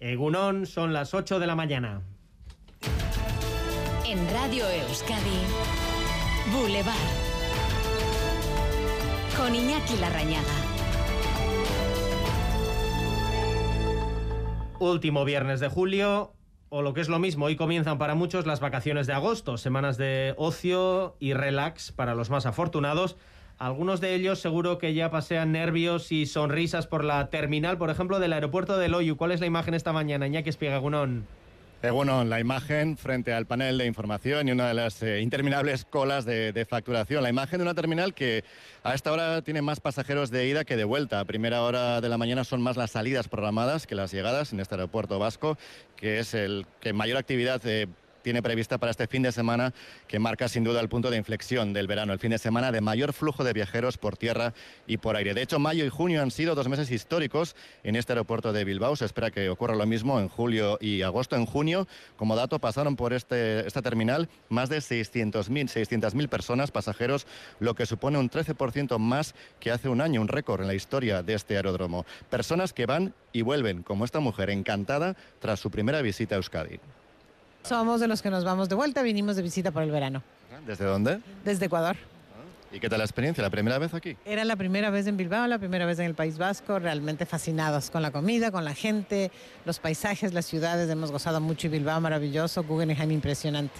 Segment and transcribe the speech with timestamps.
[0.00, 2.02] Egunon, son las 8 de la mañana.
[4.06, 5.40] En Radio Euskadi,
[6.52, 6.94] Boulevard.
[9.38, 10.44] Con Iñaki Larrañaga.
[14.78, 16.34] Último viernes de julio,
[16.68, 19.96] o lo que es lo mismo, hoy comienzan para muchos las vacaciones de agosto, semanas
[19.96, 23.16] de ocio y relax para los más afortunados.
[23.58, 28.18] Algunos de ellos seguro que ya pasean nervios y sonrisas por la terminal, por ejemplo,
[28.18, 29.16] del aeropuerto de Loyu.
[29.16, 31.26] ¿Cuál es la imagen esta mañana, Iñaki Espiegagunón?
[31.82, 35.86] Eh, bueno, la imagen frente al panel de información y una de las eh, interminables
[35.86, 37.22] colas de, facturación.
[37.22, 38.44] La imagen de una terminal que
[38.82, 41.20] a esta hora tiene más pasajeros de ida que de vuelta.
[41.20, 44.60] A primera hora de la mañana son más las salidas programadas que las llegadas en
[44.60, 45.56] este aeropuerto vasco,
[45.96, 47.86] que es el que mayor actividad eh,
[48.26, 49.72] tiene prevista para este fin de semana
[50.08, 52.80] que marca sin duda el punto de inflexión del verano, el fin de semana de
[52.80, 54.52] mayor flujo de viajeros por tierra
[54.88, 55.32] y por aire.
[55.32, 58.96] De hecho, mayo y junio han sido dos meses históricos en este aeropuerto de Bilbao.
[58.96, 61.36] Se espera que ocurra lo mismo en julio y agosto.
[61.36, 61.86] En junio,
[62.16, 67.28] como dato, pasaron por este, esta terminal más de 600.000 600 personas, pasajeros,
[67.60, 71.22] lo que supone un 13% más que hace un año, un récord en la historia
[71.22, 72.04] de este aeródromo.
[72.28, 76.80] Personas que van y vuelven, como esta mujer encantada tras su primera visita a Euskadi.
[77.66, 80.22] Somos de los que nos vamos de vuelta, vinimos de visita por el verano.
[80.66, 81.18] ¿Desde dónde?
[81.44, 81.96] Desde Ecuador.
[82.70, 83.42] ¿Y qué tal la experiencia?
[83.42, 84.16] ¿La primera vez aquí?
[84.24, 87.90] Era la primera vez en Bilbao, la primera vez en el País Vasco, realmente fascinados
[87.90, 89.32] con la comida, con la gente,
[89.64, 90.88] los paisajes, las ciudades.
[90.88, 93.74] Hemos gozado mucho y Bilbao maravilloso, Guggenheim impresionante.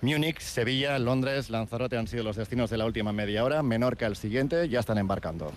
[0.00, 3.62] Múnich, Sevilla, Londres, Lanzarote han sido los destinos de la última media hora.
[3.62, 5.52] Menorca el siguiente, ya están embarcando.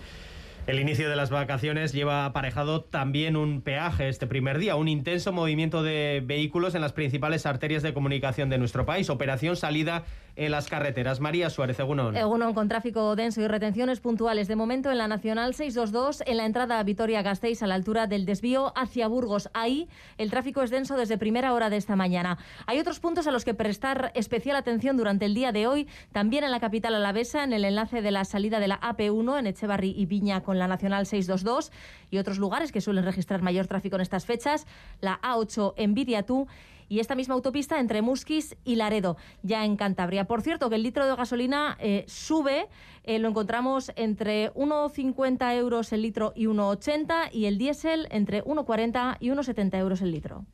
[0.64, 5.32] El inicio de las vacaciones lleva aparejado también un peaje este primer día, un intenso
[5.32, 9.10] movimiento de vehículos en las principales arterias de comunicación de nuestro país.
[9.10, 10.04] Operación salida
[10.44, 11.20] en las carreteras.
[11.20, 12.16] María Suárez, Egunon.
[12.16, 14.48] Egunon con tráfico denso y retenciones puntuales.
[14.48, 18.26] De momento en la Nacional 622, en la entrada a Vitoria-Gasteiz, a la altura del
[18.26, 19.48] desvío hacia Burgos.
[19.54, 22.38] Ahí el tráfico es denso desde primera hora de esta mañana.
[22.66, 25.88] Hay otros puntos a los que prestar especial atención durante el día de hoy.
[26.12, 29.46] También en la capital alavesa, en el enlace de la salida de la AP1 en
[29.46, 31.72] Echevarri y Viña con la Nacional 622
[32.10, 34.66] y otros lugares que suelen registrar mayor tráfico en estas fechas,
[35.00, 36.46] la A8 en Viriatú
[36.88, 40.26] y esta misma autopista entre Musquis y Laredo, ya en Cantabria.
[40.26, 42.68] Por cierto, que el litro de gasolina eh, sube,
[43.04, 49.16] eh, lo encontramos entre 1,50 euros el litro y 1,80 y el diésel entre 1,40
[49.20, 50.44] y 1,70 euros el litro.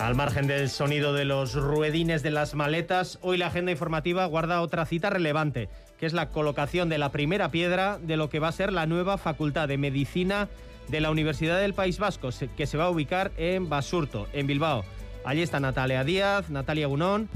[0.00, 4.62] Al margen del sonido de los ruedines de las maletas, hoy la agenda informativa guarda
[4.62, 5.68] otra cita relevante,
[5.98, 8.86] que es la colocación de la primera piedra de lo que va a ser la
[8.86, 10.48] nueva Facultad de Medicina
[10.88, 14.86] de la Universidad del País Vasco, que se va a ubicar en Basurto, en Bilbao.
[15.22, 17.28] Allí está Natalia Díaz, Natalia Gunón.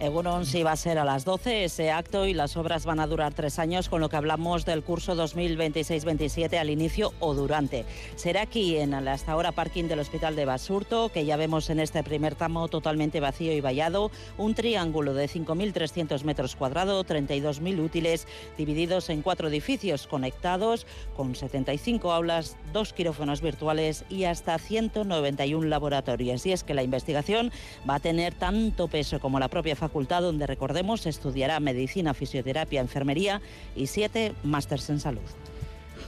[0.00, 3.06] Egunon sí va a ser a las 12 ese acto y las obras van a
[3.06, 7.84] durar tres años, con lo que hablamos del curso 2026-27 al inicio o durante.
[8.16, 11.80] Será aquí en el hasta ahora parking del Hospital de Basurto, que ya vemos en
[11.80, 18.26] este primer tramo totalmente vacío y vallado, un triángulo de 5.300 metros cuadrados, 32.000 útiles,
[18.56, 26.46] divididos en cuatro edificios conectados, con 75 aulas, dos quirófanos virtuales y hasta 191 laboratorios.
[26.46, 27.52] Y es que la investigación
[27.88, 33.40] va a tener tanto peso como la propia facultad donde, recordemos, estudiará medicina, fisioterapia, enfermería
[33.76, 35.20] y siete másters en salud.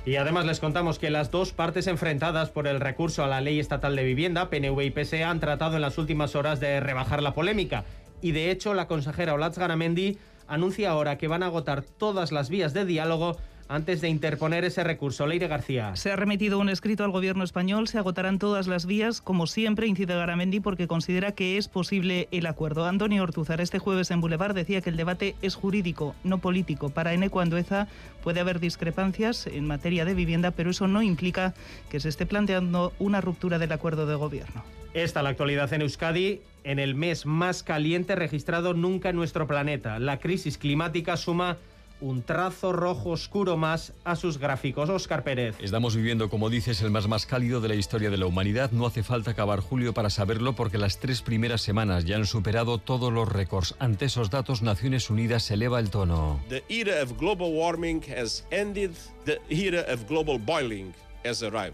[0.05, 3.61] Y además les contamos que las dos partes enfrentadas por el recurso a la ley
[3.61, 7.35] estatal de vivienda, PNV y PSE, han tratado en las últimas horas de rebajar la
[7.35, 7.85] polémica.
[8.21, 10.19] Y de hecho, la consejera Olatz Garamendi
[10.49, 13.37] anuncia ahora que van a agotar todas las vías de diálogo
[13.73, 15.27] antes de interponer ese recurso.
[15.27, 15.97] Leire García.
[15.97, 19.87] Se ha remitido un escrito al gobierno español, se agotarán todas las vías, como siempre,
[19.87, 22.87] incide Garamendi, porque considera que es posible el acuerdo.
[22.87, 26.91] Antonio Ortuzar este jueves en Boulevard decía que el debate es jurídico, no político.
[26.91, 27.89] Para Eneco Andueza
[28.23, 31.55] puede haber discrepancias en materia de vivienda, pero eso no implica
[31.91, 34.63] que se esté planteando una ruptura del acuerdo de gobierno.
[34.93, 39.99] Esta la actualidad en Euskadi en el mes más caliente registrado nunca en nuestro planeta.
[39.99, 41.57] La crisis climática suma
[42.03, 44.91] un trazo rojo oscuro más a sus gráficos.
[44.91, 45.57] Oscar Pérez.
[45.61, 48.73] Estamos viviendo, como dices, el más más cálido de la historia de la humanidad.
[48.73, 52.79] No hace falta acabar julio para saberlo porque las tres primeras semanas ya han superado
[52.79, 53.75] todos los récords.
[53.79, 56.41] Ante esos datos, Naciones Unidas eleva el tono.
[56.49, 58.91] The era of global warming has ended.
[59.25, 60.93] The era of global boiling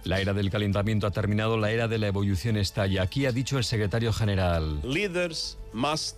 [0.04, 3.32] la era del calentamiento ha terminado, la era de la evolución está y aquí ha
[3.32, 4.80] dicho el secretario general.
[4.84, 6.16] Leaders must.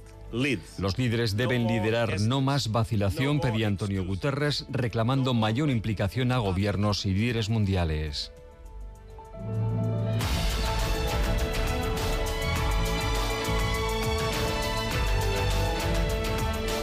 [0.78, 7.06] Los líderes deben liderar, no más vacilación, pedía Antonio Guterres, reclamando mayor implicación a gobiernos
[7.06, 8.32] y líderes mundiales.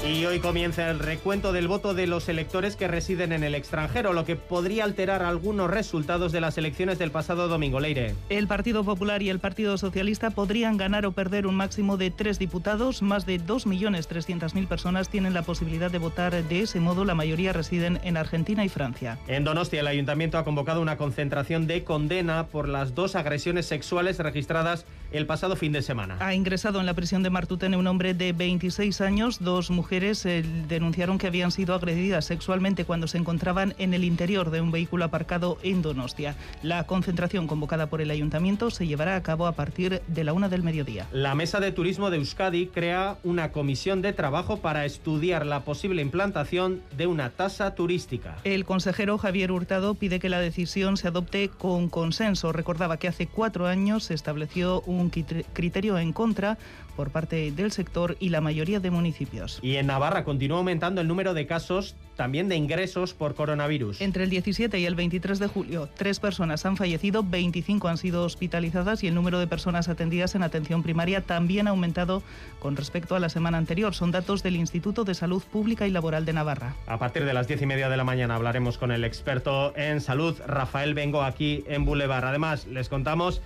[0.07, 4.13] Y hoy comienza el recuento del voto de los electores que residen en el extranjero,
[4.13, 7.81] lo que podría alterar algunos resultados de las elecciones del pasado domingo.
[7.81, 8.15] Leire.
[8.30, 12.39] El Partido Popular y el Partido Socialista podrían ganar o perder un máximo de tres
[12.39, 13.01] diputados.
[13.01, 17.03] Más de 2.300.000 personas tienen la posibilidad de votar de ese modo.
[17.03, 19.19] La mayoría residen en Argentina y Francia.
[19.27, 24.19] En Donostia, el ayuntamiento ha convocado una concentración de condena por las dos agresiones sexuales
[24.19, 26.18] registradas el pasado fin de semana.
[26.19, 29.39] Ha ingresado en la prisión de Martutene un hombre de 26 años.
[29.39, 34.51] Dos mujeres eh, denunciaron que habían sido agredidas sexualmente cuando se encontraban en el interior
[34.51, 36.36] de un vehículo aparcado en Donostia.
[36.63, 40.50] La concentración convocada por el ayuntamiento se llevará a cabo a partir de la una
[40.50, 41.07] del mediodía.
[41.12, 46.01] La Mesa de Turismo de Euskadi crea una comisión de trabajo para estudiar la posible
[46.01, 48.38] implantación de una tasa turística.
[48.44, 52.51] El consejero Javier Hurtado pide que la decisión se adopte con consenso.
[52.51, 56.57] Recordaba que hace cuatro años se estableció un un criterio en contra
[56.97, 59.59] por parte del sector y la mayoría de municipios.
[59.61, 64.01] Y en Navarra continúa aumentando el número de casos también de ingresos por coronavirus.
[64.01, 68.23] Entre el 17 y el 23 de julio, tres personas han fallecido, 25 han sido
[68.23, 72.23] hospitalizadas y el número de personas atendidas en atención primaria también ha aumentado
[72.59, 73.93] con respecto a la semana anterior.
[73.93, 76.75] Son datos del Instituto de Salud Pública y Laboral de Navarra.
[76.88, 80.01] A partir de las diez y media de la mañana hablaremos con el experto en
[80.01, 82.25] salud, Rafael Vengo, aquí en Boulevard.
[82.25, 83.43] Además, les contamos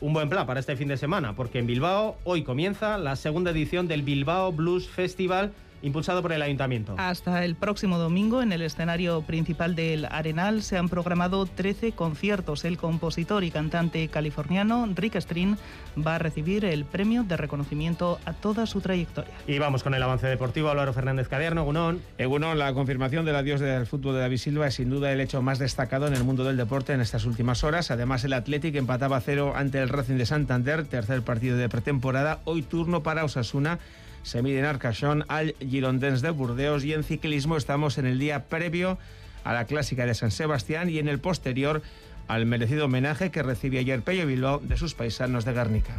[0.00, 3.50] un buen plan para este fin de semana, porque en Bilbao hoy comienza la segunda
[3.50, 5.52] edición del Bilbao Blues Festival
[5.82, 6.94] impulsado por el ayuntamiento.
[6.98, 12.64] Hasta el próximo domingo, en el escenario principal del Arenal, se han programado 13 conciertos.
[12.64, 15.56] El compositor y cantante californiano Rick String
[16.06, 19.32] va a recibir el premio de reconocimiento a toda su trayectoria.
[19.46, 20.70] Y vamos con el avance deportivo.
[20.70, 22.00] Álvaro Fernández Cadierno, Gunón.
[22.18, 25.42] Egunon, la confirmación del adiós del fútbol de David Silva es sin duda el hecho
[25.42, 27.90] más destacado en el mundo del deporte en estas últimas horas.
[27.90, 32.40] Además, el Athletic empataba a cero ante el Racing de Santander, tercer partido de pretemporada.
[32.44, 33.78] Hoy turno para Osasuna
[34.22, 38.44] se mide en Arcachón al Girondins de Burdeos y en ciclismo estamos en el día
[38.44, 38.98] previo
[39.44, 41.82] a la clásica de San Sebastián y en el posterior
[42.28, 45.94] al merecido homenaje que recibió ayer Pello Bilbao de sus paisanos de Guernica.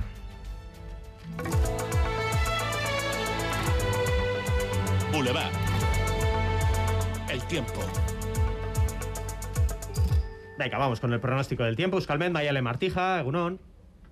[5.12, 5.52] Boulevard.
[7.30, 7.82] El tiempo.
[10.58, 11.98] Venga, vamos con el pronóstico del tiempo.
[11.98, 13.60] Euskalmen, Mayale Martija, Egunon.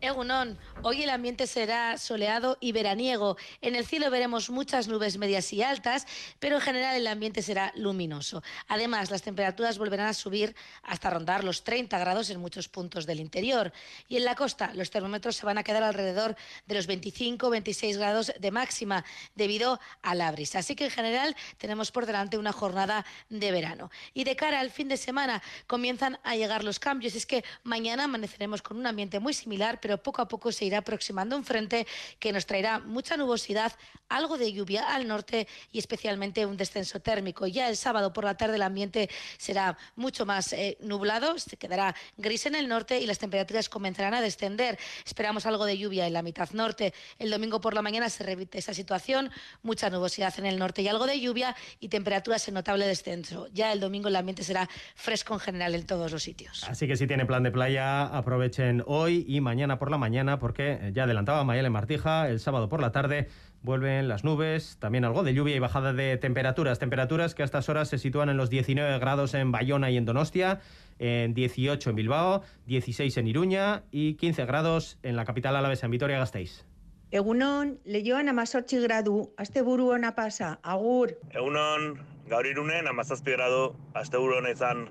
[0.02, 3.36] Egunon, hoy el ambiente será soleado y veraniego.
[3.62, 6.08] En el cielo veremos muchas nubes medias y altas,
[6.40, 8.42] pero en general el ambiente será luminoso.
[8.70, 13.20] Además, las temperaturas volverán a subir hasta rondar los 30 grados en muchos puntos del
[13.20, 13.74] interior.
[14.08, 18.32] Y en la costa, los termómetros se van a quedar alrededor de los 25-26 grados
[18.40, 19.04] de máxima
[19.36, 20.60] debido a la brisa.
[20.60, 23.92] Así que en general tenemos por delante una jornada de verano.
[24.14, 27.16] Y de cara al fin de semana comienzan a llegar los cambios.
[27.16, 30.80] Es que mañana amaneceremos con un ambiente muy similar, pero poco a poco se irá
[30.80, 31.88] aproximando un frente
[32.20, 33.74] que nos traerá mucha nubosidad,
[34.08, 37.48] algo de lluvia al norte y especialmente un descenso térmico.
[37.48, 41.96] Ya el sábado por la tarde el ambiente será mucho más eh, nublado, se quedará
[42.18, 44.78] gris en el norte y las temperaturas comenzarán a descender.
[45.06, 46.94] Esperamos algo de lluvia en la mitad norte.
[47.18, 49.32] El domingo por la mañana se repite esa situación,
[49.64, 53.48] mucha nubosidad en el norte y algo de lluvia y temperaturas en notable descenso.
[53.54, 56.64] Ya el domingo el ambiente será fresco en general en todos los sitios.
[56.66, 60.74] Así que si tiene plan de playa, aprovechen hoy y mañana por la mañana, porque
[60.74, 63.28] eh, ya adelantaba Mayel Martija, el sábado por la tarde
[63.62, 66.80] vuelven las nubes, también algo de lluvia y bajada de temperaturas.
[66.80, 70.06] Temperaturas que a estas horas se sitúan en los 19 grados en Bayona y en
[70.06, 70.60] Donostia,
[71.00, 75.92] en 18 en Bilbao, 16 en Iruña y 15 grados en la capital alavesa, en
[75.92, 76.66] Vitoria-Gasteiz.
[77.12, 81.16] Egunon, lehioan amazortzi gradu, asteburu ona pasa, agur.
[81.34, 81.96] Egunon,
[82.30, 84.90] gaur irunen amazazpi gradu, asteburu ona izan.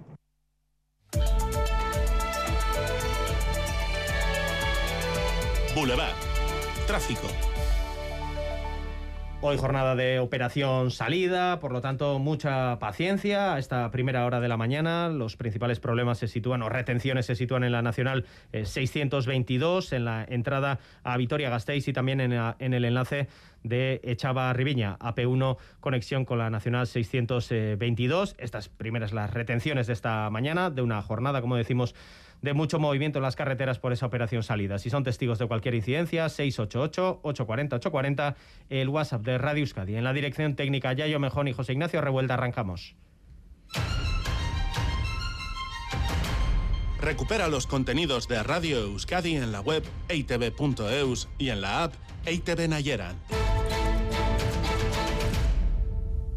[5.78, 6.16] Boulevard.
[6.88, 7.28] Tráfico.
[9.40, 14.48] Hoy jornada de operación salida, por lo tanto mucha paciencia a esta primera hora de
[14.48, 15.08] la mañana.
[15.08, 20.04] Los principales problemas se sitúan o retenciones se sitúan en la Nacional 622, eh, en
[20.04, 23.28] la entrada a Vitoria-Gasteiz y también en, en, el enlace
[23.62, 28.34] de Echava Riviña, AP1 conexión con la Nacional 622.
[28.38, 31.94] Estas primeras las retenciones de esta mañana, de una jornada, como decimos,
[32.42, 34.78] de mucho movimiento en las carreteras por esa operación salida.
[34.78, 38.34] Si son testigos de cualquier incidencia, 688-840-840,
[38.68, 39.96] el WhatsApp de Radio Euskadi.
[39.96, 42.94] En la dirección técnica Yayo Mejón y José Ignacio Revuelta arrancamos.
[47.00, 51.94] Recupera los contenidos de Radio Euskadi en la web eitv.eus y en la app
[52.26, 53.16] EITV Nayeran.